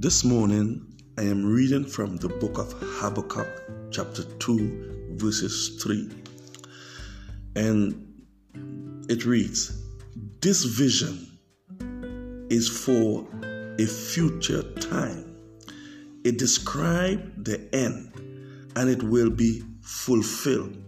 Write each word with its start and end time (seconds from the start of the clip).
This 0.00 0.24
morning, 0.24 0.94
I 1.18 1.24
am 1.24 1.44
reading 1.44 1.84
from 1.84 2.16
the 2.16 2.30
book 2.30 2.56
of 2.56 2.72
Habakkuk, 2.80 3.90
chapter 3.90 4.22
2, 4.22 5.16
verses 5.16 5.78
3. 5.82 6.08
And 7.54 8.24
it 9.10 9.26
reads 9.26 9.84
This 10.40 10.64
vision 10.64 11.38
is 12.48 12.66
for 12.66 13.28
a 13.78 13.84
future 13.84 14.62
time. 14.80 15.36
It 16.24 16.38
describes 16.38 17.30
the 17.36 17.68
end 17.74 18.14
and 18.76 18.88
it 18.88 19.02
will 19.02 19.28
be 19.28 19.62
fulfilled. 19.82 20.78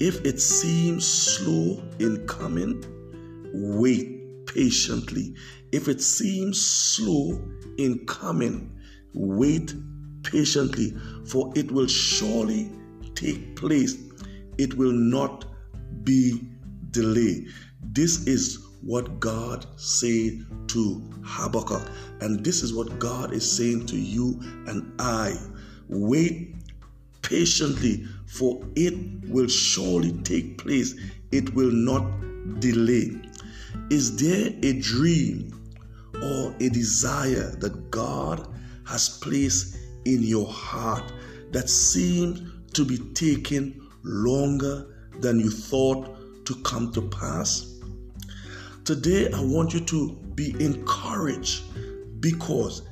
If 0.00 0.24
it 0.24 0.40
seems 0.40 1.06
slow 1.06 1.80
in 2.00 2.26
coming, 2.26 2.82
wait 3.54 4.11
patiently. 4.54 5.34
If 5.72 5.88
it 5.88 6.00
seems 6.00 6.64
slow 6.64 7.42
in 7.78 8.04
coming, 8.06 8.78
wait 9.14 9.74
patiently, 10.22 10.94
for 11.26 11.52
it 11.56 11.70
will 11.70 11.86
surely 11.86 12.70
take 13.14 13.56
place. 13.56 13.96
It 14.58 14.74
will 14.74 14.92
not 14.92 15.46
be 16.04 16.48
delayed. 16.90 17.48
This 17.82 18.26
is 18.26 18.58
what 18.82 19.20
God 19.20 19.64
said 19.76 20.44
to 20.68 21.10
Habakkuk, 21.24 21.88
and 22.20 22.44
this 22.44 22.62
is 22.62 22.74
what 22.74 22.98
God 22.98 23.32
is 23.32 23.50
saying 23.50 23.86
to 23.86 23.96
you 23.96 24.40
and 24.66 24.92
I. 25.00 25.36
Wait 25.88 26.56
patiently, 27.22 28.04
for 28.26 28.62
it 28.74 28.94
will 29.28 29.48
surely 29.48 30.12
take 30.22 30.58
place. 30.58 30.94
It 31.30 31.54
will 31.54 31.70
not 31.70 32.02
delay. 32.60 33.20
Is 33.90 34.16
there 34.16 34.52
a 34.62 34.80
dream 34.80 35.58
or 36.22 36.54
a 36.60 36.68
desire 36.68 37.54
that 37.56 37.90
God 37.90 38.46
has 38.86 39.08
placed 39.08 39.76
in 40.04 40.22
your 40.22 40.46
heart 40.46 41.12
that 41.52 41.68
seems 41.68 42.40
to 42.74 42.84
be 42.84 42.98
taking 43.14 43.80
longer 44.02 44.86
than 45.20 45.38
you 45.38 45.50
thought 45.50 46.44
to 46.46 46.54
come 46.62 46.92
to 46.92 47.02
pass? 47.02 47.80
Today, 48.84 49.30
I 49.32 49.40
want 49.40 49.74
you 49.74 49.80
to 49.80 50.12
be 50.34 50.54
encouraged 50.58 51.62
because 52.20 52.82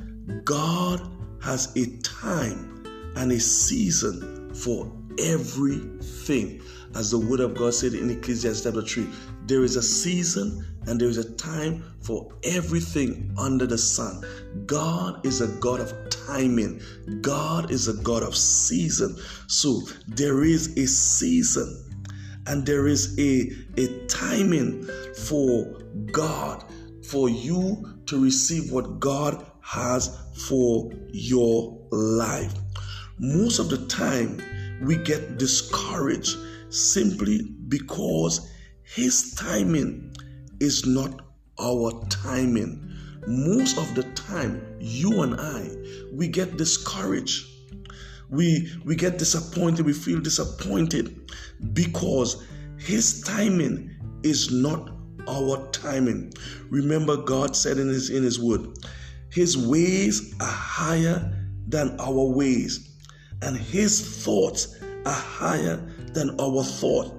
God 0.44 1.00
has 1.42 1.74
a 1.76 1.86
time 1.98 3.12
and 3.16 3.32
a 3.32 3.40
season 3.40 4.54
for 4.54 4.92
everything. 5.18 6.62
As 6.94 7.12
the 7.12 7.18
word 7.18 7.38
of 7.40 7.54
God 7.54 7.72
said 7.72 7.94
in 7.94 8.10
Ecclesiastes 8.10 8.64
chapter 8.64 8.82
3, 8.82 9.06
there 9.46 9.62
is 9.62 9.76
a 9.76 9.82
season 9.82 10.66
and 10.86 11.00
there 11.00 11.08
is 11.08 11.18
a 11.18 11.32
time 11.34 11.84
for 12.00 12.32
everything 12.42 13.32
under 13.38 13.64
the 13.64 13.78
sun. 13.78 14.24
God 14.66 15.24
is 15.24 15.40
a 15.40 15.46
God 15.60 15.80
of 15.80 15.92
timing, 16.10 16.80
God 17.20 17.70
is 17.70 17.86
a 17.86 17.94
God 18.02 18.24
of 18.24 18.36
season. 18.36 19.16
So 19.46 19.82
there 20.08 20.42
is 20.42 20.76
a 20.76 20.86
season 20.86 21.84
and 22.46 22.66
there 22.66 22.88
is 22.88 23.16
a, 23.20 23.52
a 23.76 24.06
timing 24.06 24.88
for 25.26 25.80
God 26.10 26.64
for 27.06 27.28
you 27.28 28.00
to 28.06 28.22
receive 28.22 28.72
what 28.72 28.98
God 28.98 29.46
has 29.62 30.18
for 30.48 30.90
your 31.12 31.86
life. 31.92 32.54
Most 33.18 33.60
of 33.60 33.68
the 33.68 33.86
time, 33.86 34.42
we 34.82 34.96
get 34.96 35.38
discouraged 35.38 36.36
simply 36.70 37.42
because 37.68 38.50
His 38.82 39.34
timing 39.34 40.14
is 40.60 40.86
not 40.86 41.20
our 41.60 41.92
timing. 42.08 42.86
Most 43.26 43.76
of 43.78 43.94
the 43.94 44.04
time, 44.14 44.76
you 44.80 45.22
and 45.22 45.38
I, 45.38 45.68
we 46.12 46.28
get 46.28 46.56
discouraged. 46.56 47.46
We, 48.30 48.72
we 48.84 48.96
get 48.96 49.18
disappointed. 49.18 49.84
We 49.84 49.92
feel 49.92 50.20
disappointed 50.20 51.30
because 51.72 52.42
His 52.78 53.20
timing 53.22 53.90
is 54.22 54.50
not 54.50 54.90
our 55.28 55.68
timing. 55.70 56.32
Remember, 56.70 57.16
God 57.16 57.54
said 57.56 57.78
in 57.78 57.88
His 57.88 58.10
in 58.10 58.22
His 58.22 58.40
word, 58.40 58.78
His 59.30 59.56
ways 59.56 60.34
are 60.40 60.46
higher 60.46 61.36
than 61.66 61.98
our 62.00 62.24
ways, 62.24 62.96
and 63.42 63.56
His 63.56 64.24
thoughts 64.24 64.76
are 65.04 65.12
higher 65.12 65.89
than 66.12 66.38
our 66.40 66.62
thought. 66.62 67.12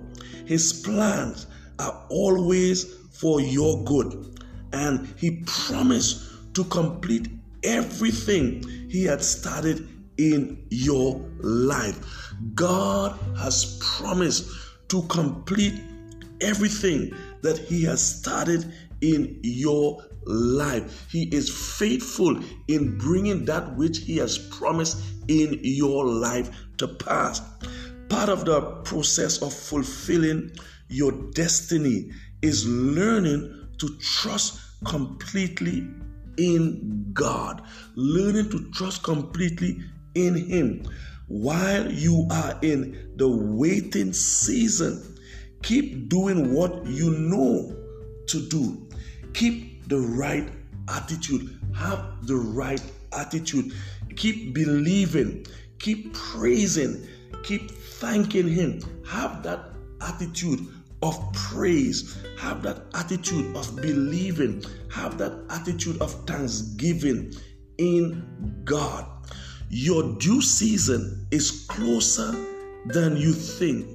His 0.45 0.73
plans 0.73 1.47
are 1.79 2.05
always 2.09 2.85
for 3.11 3.41
your 3.41 3.83
good, 3.83 4.39
and 4.73 5.13
He 5.17 5.43
promised 5.45 6.53
to 6.55 6.63
complete 6.65 7.29
everything 7.63 8.63
He 8.89 9.03
had 9.05 9.23
started 9.23 9.87
in 10.17 10.65
your 10.69 11.23
life. 11.39 12.33
God 12.55 13.17
has 13.37 13.79
promised 13.79 14.49
to 14.89 15.01
complete 15.03 15.81
everything 16.41 17.13
that 17.41 17.57
He 17.57 17.83
has 17.83 18.01
started 18.01 18.73
in 19.01 19.39
your 19.43 20.03
life. 20.25 21.07
He 21.09 21.23
is 21.33 21.49
faithful 21.49 22.39
in 22.67 22.97
bringing 22.97 23.45
that 23.45 23.75
which 23.75 23.99
He 23.99 24.17
has 24.17 24.37
promised 24.37 25.01
in 25.27 25.59
your 25.63 26.05
life 26.05 26.49
to 26.77 26.87
pass. 26.87 27.41
Part 28.11 28.29
of 28.29 28.45
the 28.45 28.61
process 28.83 29.41
of 29.41 29.53
fulfilling 29.53 30.51
your 30.89 31.11
destiny 31.31 32.11
is 32.41 32.67
learning 32.67 33.69
to 33.79 33.97
trust 33.97 34.59
completely 34.85 35.87
in 36.37 37.09
God, 37.13 37.63
learning 37.95 38.49
to 38.51 38.69
trust 38.71 39.03
completely 39.03 39.79
in 40.15 40.35
Him. 40.35 40.83
While 41.27 41.91
you 41.91 42.27
are 42.29 42.59
in 42.61 43.13
the 43.15 43.29
waiting 43.29 44.11
season, 44.13 45.11
Keep 45.61 46.09
doing 46.09 46.53
what 46.53 46.85
you 46.87 47.11
know 47.11 47.75
to 48.27 48.47
do. 48.47 48.87
Keep 49.33 49.87
the 49.87 49.99
right 49.99 50.49
attitude. 50.87 51.59
Have 51.75 52.25
the 52.25 52.35
right 52.35 52.81
attitude. 53.13 53.73
Keep 54.15 54.53
believing. 54.53 55.45
Keep 55.79 56.13
praising. 56.13 57.07
Keep 57.43 57.71
thanking 57.71 58.47
Him. 58.47 58.81
Have 59.07 59.43
that 59.43 59.71
attitude 60.01 60.67
of 61.01 61.17
praise. 61.33 62.17
Have 62.37 62.61
that 62.63 62.83
attitude 62.93 63.55
of 63.55 63.75
believing. 63.75 64.63
Have 64.91 65.17
that 65.17 65.45
attitude 65.49 66.01
of 66.01 66.11
thanksgiving 66.25 67.33
in 67.77 68.61
God. 68.63 69.05
Your 69.69 70.15
due 70.17 70.41
season 70.41 71.27
is 71.31 71.65
closer 71.69 72.35
than 72.85 73.15
you 73.15 73.33
think 73.33 73.87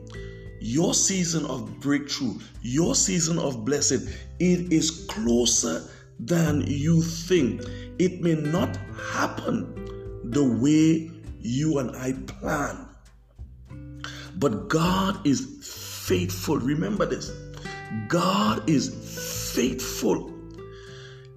your 0.60 0.94
season 0.94 1.46
of 1.46 1.80
breakthrough, 1.80 2.38
your 2.62 2.94
season 2.94 3.38
of 3.38 3.64
blessing, 3.64 4.00
it 4.38 4.72
is 4.72 5.06
closer 5.08 5.88
than 6.18 6.62
you 6.66 7.02
think. 7.02 7.62
It 7.98 8.20
may 8.20 8.34
not 8.34 8.76
happen 9.12 10.22
the 10.24 10.44
way 10.44 11.10
you 11.40 11.78
and 11.78 11.94
I 11.96 12.12
plan, 12.26 12.85
but 14.36 14.68
God 14.68 15.26
is 15.26 16.04
faithful. 16.06 16.58
Remember 16.58 17.06
this 17.06 17.32
God 18.08 18.68
is 18.68 19.52
faithful. 19.54 20.32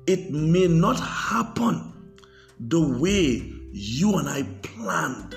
It 0.07 0.31
may 0.31 0.67
not 0.67 0.99
happen 0.99 1.93
the 2.59 2.81
way 2.81 3.53
you 3.71 4.17
and 4.17 4.27
I 4.27 4.43
planned, 4.63 5.35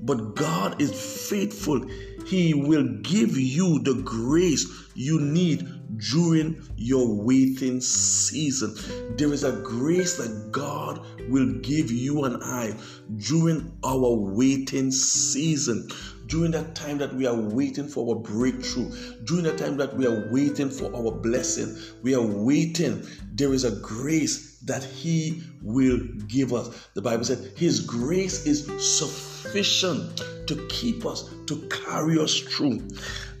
but 0.00 0.34
God 0.34 0.80
is 0.80 1.28
faithful. 1.28 1.86
He 2.26 2.54
will 2.54 2.84
give 3.02 3.36
you 3.36 3.78
the 3.80 3.94
grace 3.94 4.66
you 4.94 5.20
need 5.20 5.66
during 5.98 6.62
your 6.76 7.22
waiting 7.22 7.80
season. 7.80 8.74
There 9.16 9.32
is 9.32 9.44
a 9.44 9.52
grace 9.52 10.16
that 10.16 10.52
God 10.52 11.00
will 11.28 11.52
give 11.60 11.90
you 11.90 12.24
and 12.24 12.42
I 12.42 12.74
during 13.16 13.72
our 13.84 14.12
waiting 14.14 14.90
season. 14.90 15.88
During 16.30 16.52
that 16.52 16.76
time 16.76 16.98
that 16.98 17.12
we 17.12 17.26
are 17.26 17.34
waiting 17.34 17.88
for 17.88 18.08
our 18.08 18.20
breakthrough, 18.20 18.88
during 19.24 19.42
the 19.42 19.56
time 19.56 19.76
that 19.78 19.96
we 19.96 20.06
are 20.06 20.28
waiting 20.30 20.70
for 20.70 20.94
our 20.94 21.10
blessing, 21.10 21.76
we 22.02 22.14
are 22.14 22.22
waiting. 22.22 23.04
There 23.32 23.52
is 23.52 23.64
a 23.64 23.72
grace 23.80 24.60
that 24.60 24.84
He 24.84 25.42
will 25.60 25.98
give 26.28 26.52
us. 26.52 26.88
The 26.94 27.02
Bible 27.02 27.24
said 27.24 27.52
His 27.56 27.80
grace 27.80 28.46
is 28.46 28.64
sufficient 28.78 30.22
to 30.46 30.66
keep 30.68 31.04
us, 31.04 31.28
to 31.46 31.68
carry 31.68 32.16
us 32.20 32.38
through. 32.38 32.88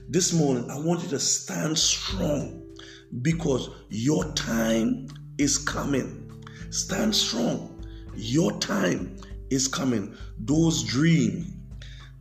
This 0.08 0.32
morning, 0.32 0.68
I 0.68 0.80
want 0.80 1.04
you 1.04 1.08
to 1.10 1.20
stand 1.20 1.78
strong 1.78 2.74
because 3.22 3.70
your 3.88 4.24
time 4.32 5.06
is 5.38 5.58
coming. 5.58 6.42
Stand 6.70 7.14
strong. 7.14 7.84
Your 8.16 8.58
time 8.58 9.16
is 9.50 9.68
coming. 9.68 10.16
Those 10.40 10.82
dreams, 10.82 11.46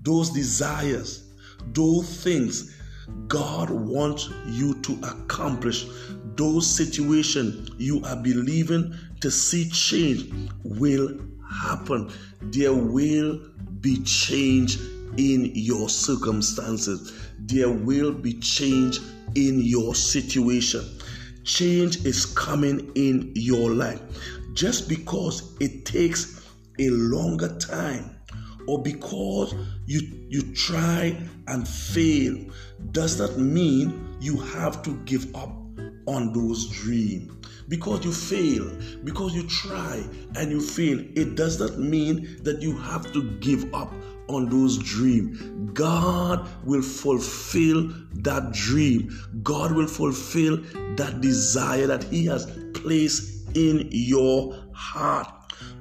those 0.01 0.31
desires, 0.31 1.29
those 1.73 2.23
things 2.23 2.75
God 3.27 3.69
wants 3.69 4.29
you 4.47 4.75
to 4.81 4.93
accomplish, 5.03 5.85
those 6.35 6.67
situations 6.67 7.69
you 7.77 8.03
are 8.05 8.15
believing 8.15 8.95
to 9.21 9.31
see 9.31 9.69
change 9.69 10.31
will 10.63 11.19
happen. 11.49 12.11
There 12.41 12.73
will 12.73 13.39
be 13.81 13.97
change 14.03 14.77
in 15.17 15.51
your 15.53 15.89
circumstances. 15.89 17.13
There 17.39 17.69
will 17.69 18.13
be 18.13 18.33
change 18.33 18.99
in 19.35 19.61
your 19.61 19.95
situation. 19.95 20.85
Change 21.43 22.05
is 22.05 22.25
coming 22.25 22.91
in 22.95 23.31
your 23.35 23.71
life. 23.71 24.01
Just 24.53 24.87
because 24.87 25.55
it 25.59 25.85
takes 25.85 26.45
a 26.79 26.89
longer 26.89 27.57
time 27.57 28.19
or 28.69 28.81
because 28.81 29.56
you 29.86 30.01
you 30.30 30.42
try 30.54 31.16
and 31.48 31.68
fail 31.68 32.38
does 32.92 33.18
that 33.18 33.38
mean 33.38 34.18
you 34.21 34.38
have 34.38 34.81
to 34.83 34.95
give 35.06 35.25
up 35.36 35.50
on 36.06 36.31
those 36.33 36.68
dreams 36.69 37.31
because 37.68 38.04
you 38.06 38.12
fail 38.12 38.69
because 39.04 39.33
you 39.33 39.44
try 39.48 40.04
and 40.36 40.51
you 40.51 40.62
fail 40.62 41.00
it 41.16 41.36
does 41.36 41.60
not 41.60 41.77
mean 41.80 42.38
that 42.44 42.62
you 42.62 42.77
have 42.77 43.12
to 43.12 43.24
give 43.39 43.74
up 43.74 43.92
on 44.27 44.48
those 44.50 44.77
dreams 44.77 45.39
god 45.74 46.48
will 46.63 46.81
fulfill 46.81 47.92
that 48.24 48.51
dream. 48.51 49.18
God 49.44 49.71
will 49.71 49.88
fulfill 49.88 50.57
that 50.95 51.21
desire 51.21 51.88
that 51.88 52.04
he 52.04 52.25
has 52.25 52.45
placed 52.74 53.56
in 53.56 53.88
your 53.92 54.56
heart. 54.74 55.27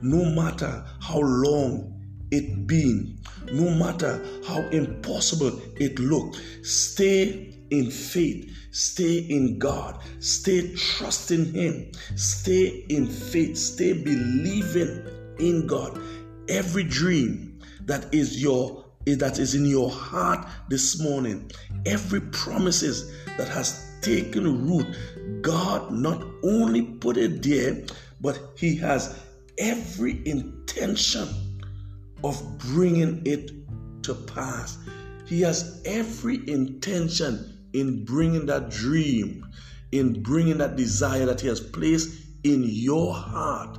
No 0.02 0.24
matter 0.24 0.84
how 1.00 1.20
long 1.20 1.97
it 2.30 2.66
been, 2.66 3.18
no 3.52 3.70
matter 3.70 4.24
how 4.46 4.60
impossible 4.68 5.60
it 5.76 5.98
looked, 5.98 6.40
stay 6.62 7.54
in 7.70 7.90
faith, 7.90 8.50
stay 8.70 9.18
in 9.18 9.58
God, 9.58 10.00
stay 10.20 10.74
trusting 10.74 11.52
Him, 11.52 11.90
stay 12.16 12.84
in 12.88 13.06
faith, 13.06 13.56
stay 13.56 13.92
believing 13.92 15.06
in 15.38 15.66
God. 15.66 16.00
Every 16.48 16.84
dream 16.84 17.60
that 17.82 18.12
is 18.14 18.42
your 18.42 18.84
that 19.06 19.38
is 19.38 19.54
in 19.54 19.64
your 19.64 19.90
heart 19.90 20.46
this 20.68 21.00
morning, 21.02 21.50
every 21.86 22.20
promises 22.20 23.10
that 23.38 23.48
has 23.48 23.96
taken 24.02 24.68
root, 24.68 24.86
God 25.40 25.90
not 25.92 26.22
only 26.44 26.82
put 26.82 27.16
it 27.16 27.42
there, 27.42 27.84
but 28.20 28.38
He 28.56 28.76
has 28.76 29.18
every 29.56 30.20
intention 30.26 31.28
of 32.24 32.58
bringing 32.58 33.22
it 33.24 33.52
to 34.02 34.14
pass. 34.14 34.78
He 35.26 35.42
has 35.42 35.82
every 35.84 36.48
intention 36.48 37.58
in 37.72 38.04
bringing 38.04 38.46
that 38.46 38.70
dream, 38.70 39.46
in 39.92 40.22
bringing 40.22 40.58
that 40.58 40.76
desire 40.76 41.26
that 41.26 41.40
He 41.40 41.48
has 41.48 41.60
placed 41.60 42.26
in 42.44 42.64
your 42.64 43.14
heart 43.14 43.78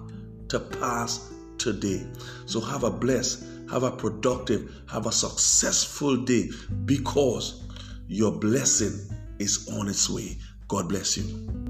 to 0.50 0.60
pass 0.60 1.34
today. 1.58 2.06
So 2.46 2.60
have 2.60 2.84
a 2.84 2.92
blessed, 2.92 3.46
have 3.70 3.84
a 3.84 3.92
productive, 3.92 4.82
have 4.90 5.06
a 5.06 5.12
successful 5.12 6.18
day 6.18 6.50
because 6.86 7.64
your 8.08 8.32
blessing 8.32 9.16
is 9.40 9.70
on 9.70 9.88
its 9.88 10.10
way. 10.10 10.38
God 10.68 10.90
bless 10.90 11.18
you. 11.18 11.69